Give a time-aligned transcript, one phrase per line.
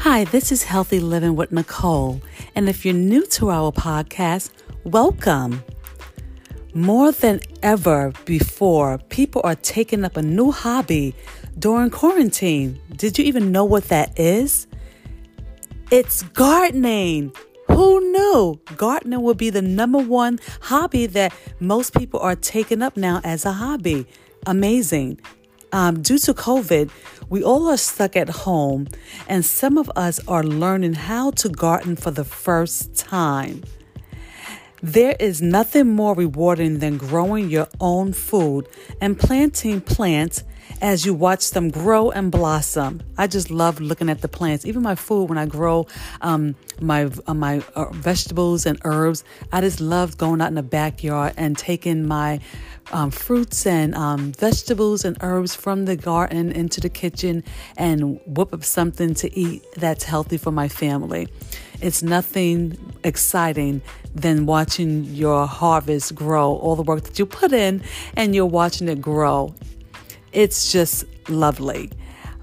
[0.00, 2.22] Hi, this is Healthy Living with Nicole.
[2.54, 4.48] And if you're new to our podcast,
[4.82, 5.62] welcome.
[6.72, 11.14] More than ever before, people are taking up a new hobby
[11.58, 12.80] during quarantine.
[12.96, 14.66] Did you even know what that is?
[15.90, 17.34] It's gardening.
[17.66, 22.96] Who knew gardening would be the number one hobby that most people are taking up
[22.96, 24.06] now as a hobby?
[24.46, 25.20] Amazing.
[25.72, 26.90] Um, due to COVID,
[27.30, 28.88] we all are stuck at home,
[29.28, 33.62] and some of us are learning how to garden for the first time.
[34.82, 38.68] There is nothing more rewarding than growing your own food
[39.00, 40.42] and planting plants
[40.80, 43.02] as you watch them grow and blossom.
[43.18, 44.64] I just love looking at the plants.
[44.64, 45.86] Even my food, when I grow
[46.20, 50.62] um, my uh, my uh, vegetables and herbs, I just love going out in the
[50.62, 52.40] backyard and taking my
[52.92, 57.44] um, fruits and um, vegetables and herbs from the garden into the kitchen
[57.76, 61.28] and whip up something to eat that's healthy for my family.
[61.80, 63.80] It's nothing exciting
[64.14, 67.82] than watching your harvest grow, all the work that you put in,
[68.16, 69.54] and you're watching it grow.
[70.32, 71.90] It's just lovely.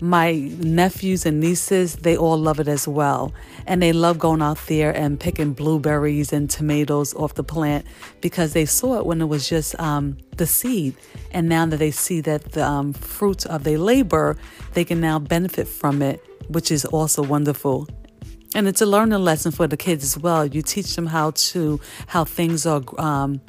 [0.00, 3.32] My nephews and nieces, they all love it as well.
[3.66, 7.86] And they love going out there and picking blueberries and tomatoes off the plant
[8.20, 10.96] because they saw it when it was just um, the seed.
[11.30, 14.36] And now that they see that the um, fruits of their labor,
[14.74, 17.88] they can now benefit from it, which is also wonderful.
[18.56, 20.46] And it's a learning lesson for the kids as well.
[20.46, 23.42] You teach them how to how things are um,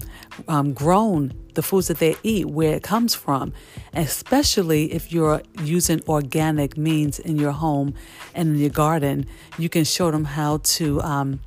[0.49, 3.53] um, grown, the foods that they eat, where it comes from,
[3.93, 7.93] especially if you're using organic means in your home
[8.35, 9.25] and in your garden.
[9.57, 11.39] You can show them how to um,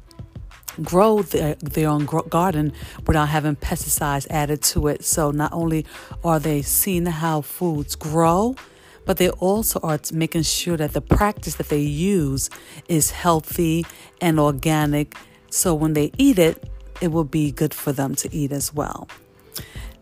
[0.83, 2.72] grow their, their own garden
[3.06, 5.05] without having pesticides added to it.
[5.05, 5.84] So not only
[6.25, 8.56] are they seeing how foods grow,
[9.06, 12.50] but they also are making sure that the practice that they use
[12.88, 13.86] is healthy
[14.20, 15.14] and organic.
[15.50, 16.69] So when they eat it,
[17.00, 19.08] it will be good for them to eat as well.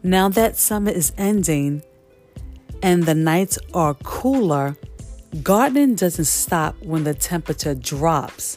[0.02, 1.82] Now that summer is ending
[2.82, 4.76] and the nights are cooler,
[5.42, 8.56] gardening doesn't stop when the temperature drops.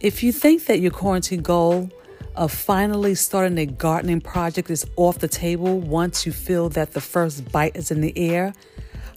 [0.00, 1.90] If you think that your quarantine goal
[2.36, 7.00] of finally starting a gardening project is off the table once you feel that the
[7.00, 8.54] first bite is in the air,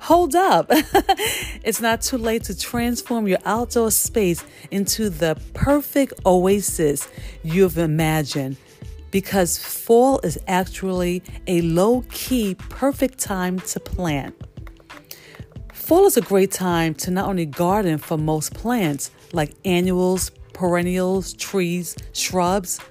[0.03, 0.65] Hold up.
[1.63, 7.07] it's not too late to transform your outdoor space into the perfect oasis
[7.41, 8.57] you've imagined
[9.11, 14.35] because fall is actually a low key, perfect time to plant.
[15.71, 21.31] Fall is a great time to not only garden for most plants like annuals, perennials,
[21.31, 22.81] trees, shrubs.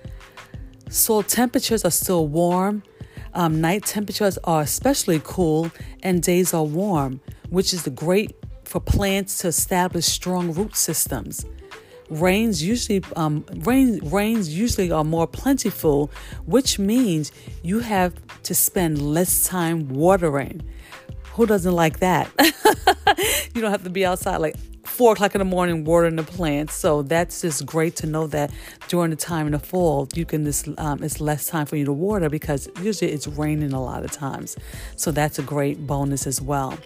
[0.88, 2.82] Soil temperatures are still warm
[3.34, 5.70] um, night temperatures are especially cool
[6.02, 7.20] and days are warm,
[7.50, 8.34] which is great
[8.64, 11.44] for plants to establish strong root systems.
[12.10, 16.10] Rains usually um, rain, rains usually are more plentiful,
[16.44, 17.32] which means
[17.62, 20.62] you have to spend less time watering.
[21.34, 22.30] Who doesn't like that?
[23.54, 24.56] you don't have to be outside like
[25.02, 26.74] four o'clock in the morning watering the plants.
[26.74, 28.52] So that's just great to know that
[28.86, 31.84] during the time in the fall, you can just um, it's less time for you
[31.86, 34.56] to water because usually it's raining a lot of times.
[34.94, 36.78] So that's a great bonus as well.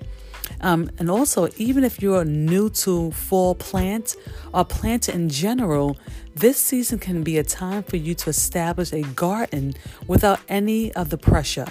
[0.62, 4.16] Um, and also, even if you're new to fall plants
[4.55, 5.99] or plant in general,
[6.34, 9.75] this season can be a time for you to establish a garden
[10.06, 11.69] without any of the pressure.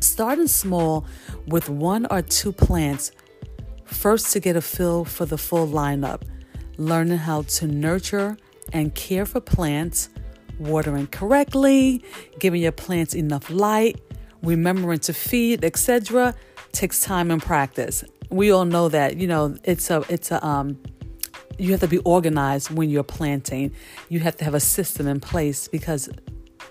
[0.00, 1.06] Starting small
[1.46, 3.12] with one or two plants
[3.88, 6.22] First, to get a feel for the full lineup,
[6.76, 8.36] learning how to nurture
[8.72, 10.08] and care for plants,
[10.58, 12.04] watering correctly,
[12.38, 14.00] giving your plants enough light,
[14.42, 16.34] remembering to feed, etc.,
[16.72, 18.04] takes time and practice.
[18.30, 20.78] We all know that, you know, it's a it's a um
[21.58, 23.72] you have to be organized when you're planting.
[24.08, 26.08] You have to have a system in place because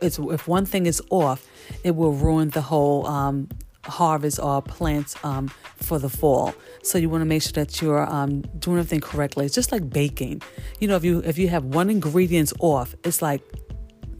[0.01, 1.45] it's if one thing is off,
[1.83, 3.49] it will ruin the whole um,
[3.87, 6.53] harvest or plants um, for the fall.
[6.83, 9.45] So you want to make sure that you're um, doing everything correctly.
[9.45, 10.41] It's just like baking.
[10.79, 13.41] You know, if you if you have one ingredient off, it's like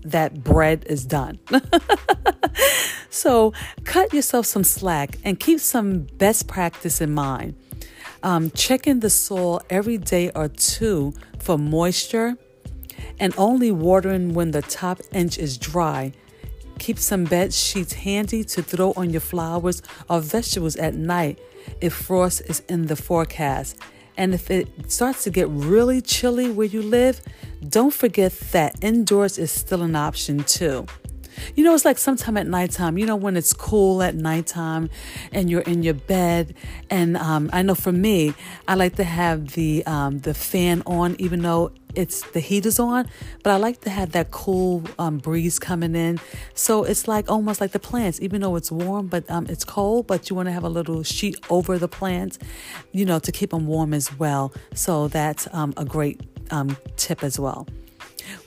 [0.04, 1.40] that bread is done.
[3.10, 3.54] so
[3.84, 7.56] cut yourself some slack and keep some best practice in mind.
[8.24, 12.36] Um, checking the soil every day or two for moisture
[13.20, 16.14] and only watering when the top inch is dry
[16.80, 21.40] Keep some bed sheets handy to throw on your flowers or vegetables at night
[21.82, 23.78] if frost is in the forecast.
[24.16, 27.22] And if it starts to get really chilly where you live,
[27.68, 30.86] don't forget that indoors is still an option too.
[31.56, 34.90] You know, it's like sometime at nighttime, you know, when it's cool at nighttime
[35.32, 36.56] and you're in your bed.
[36.90, 38.34] And um, I know for me,
[38.68, 42.80] I like to have the um, the fan on, even though it's the heat is
[42.80, 43.10] on,
[43.44, 46.20] but I like to have that cool um, breeze coming in.
[46.54, 50.06] So it's like almost like the plants, even though it's warm, but um, it's cold,
[50.06, 52.38] but you want to have a little sheet over the plants,
[52.92, 54.54] you know, to keep them warm as well.
[54.76, 57.68] So that's um, a great um, tip as well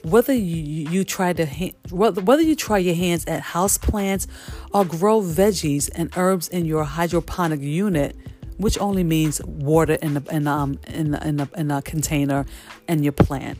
[0.03, 1.45] whether you, you try to
[1.91, 4.27] whether you try your hands at house plants
[4.73, 8.15] or grow veggies and herbs in your hydroponic unit
[8.57, 12.45] which only means water in the in um in in a, in a container
[12.87, 13.57] and your plant.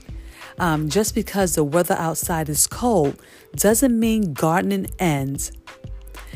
[0.59, 3.19] Um, just because the weather outside is cold
[3.56, 5.51] doesn't mean gardening ends.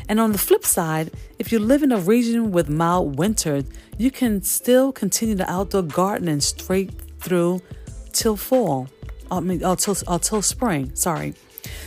[0.08, 3.64] And on the flip side, if you live in a region with mild winters,
[3.98, 6.90] you can still continue the outdoor gardening straight
[7.20, 7.60] through
[8.12, 8.88] till fall.
[9.30, 10.94] I mean, until, until spring.
[10.94, 11.34] Sorry.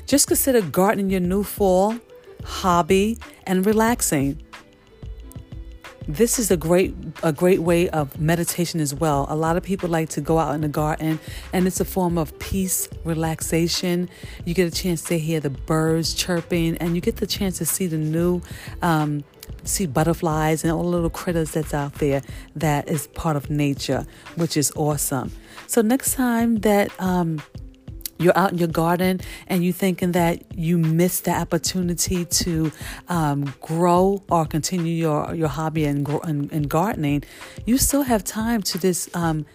[0.05, 1.95] Just consider gardening your new fall
[2.43, 4.41] hobby and relaxing
[6.09, 9.27] this is a great a great way of meditation as well.
[9.29, 11.19] A lot of people like to go out in the garden
[11.53, 14.09] and it's a form of peace, relaxation.
[14.43, 17.65] You get a chance to hear the birds chirping and you get the chance to
[17.65, 18.41] see the new
[18.81, 19.23] um,
[19.63, 22.21] see butterflies and all the little critters that's out there
[22.55, 24.05] that is part of nature,
[24.35, 25.31] which is awesome.
[25.67, 27.41] So next time that um,
[28.19, 32.71] you're out in your garden and you're thinking that you missed the opportunity to
[33.07, 37.23] um, grow or continue your, your hobby in, in, in, gardening,
[37.65, 39.45] you still have time to just um,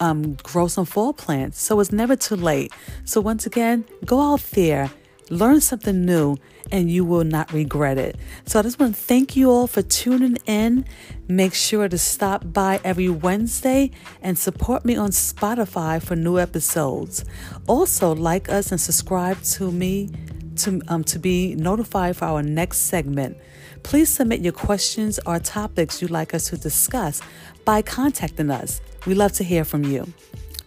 [0.00, 1.60] um, grow some fall plants.
[1.60, 2.72] So it's never too late.
[3.04, 4.90] So once again, go out there
[5.30, 6.36] Learn something new
[6.70, 8.16] and you will not regret it.
[8.46, 10.84] So I just want to thank you all for tuning in.
[11.28, 13.90] Make sure to stop by every Wednesday
[14.22, 17.24] and support me on Spotify for new episodes.
[17.66, 20.10] Also, like us and subscribe to me
[20.56, 23.36] to, um, to be notified for our next segment.
[23.82, 27.20] Please submit your questions or topics you'd like us to discuss
[27.64, 28.80] by contacting us.
[29.06, 30.12] We love to hear from you.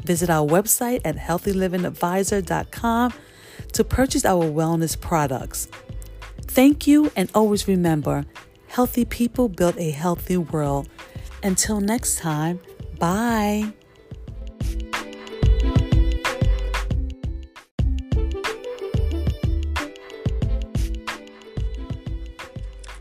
[0.03, 3.13] Visit our website at healthylivingadvisor.com
[3.73, 5.67] to purchase our wellness products.
[6.43, 8.25] Thank you, and always remember
[8.67, 10.89] healthy people build a healthy world.
[11.43, 12.59] Until next time,
[12.99, 13.73] bye.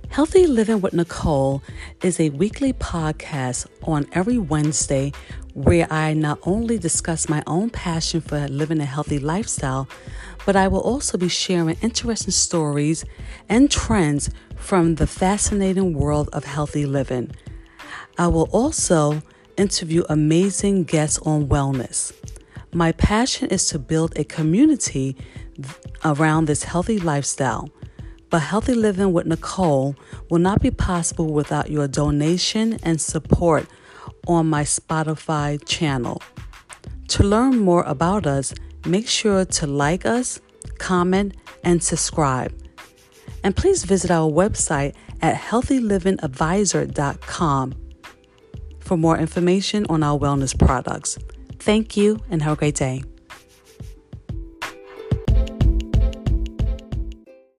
[0.09, 1.63] Healthy Living with Nicole
[2.03, 5.13] is a weekly podcast on every Wednesday
[5.53, 9.87] where I not only discuss my own passion for living a healthy lifestyle,
[10.47, 13.05] but I will also be sharing interesting stories
[13.49, 17.33] and trends from the fascinating world of healthy living.
[18.17, 19.21] I will also
[19.57, 22.13] interview amazing guests on wellness.
[22.73, 25.17] My passion is to build a community
[26.05, 27.69] around this healthy lifestyle.
[28.31, 29.97] But Healthy Living with Nicole
[30.31, 33.67] will not be possible without your donation and support
[34.27, 36.21] on my Spotify channel.
[37.09, 38.53] To learn more about us,
[38.87, 40.41] make sure to like us,
[40.79, 41.35] comment,
[41.65, 42.53] and subscribe.
[43.43, 47.75] And please visit our website at healthylivingadvisor.com
[48.81, 51.19] for more information on our wellness products.
[51.59, 53.03] Thank you and have a great day.